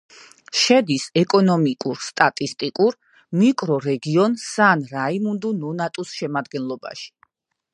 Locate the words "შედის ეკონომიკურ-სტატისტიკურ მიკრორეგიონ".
0.59-4.39